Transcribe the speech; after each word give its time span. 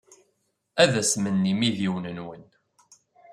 Ad 0.83 0.93
asmen 1.01 1.43
yimidiwen-nwen. 1.47 2.45